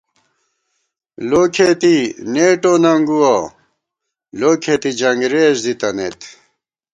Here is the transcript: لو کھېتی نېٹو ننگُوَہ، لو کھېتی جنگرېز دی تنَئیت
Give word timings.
لو 1.29 1.41
کھېتی 1.55 1.95
نېٹو 2.33 2.73
ننگُوَہ، 2.83 3.35
لو 4.39 4.51
کھېتی 4.63 4.91
جنگرېز 4.99 5.57
دی 5.65 5.73
تنَئیت 5.79 6.19